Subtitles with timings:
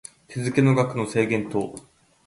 [0.27, 1.75] 手付の額の制限等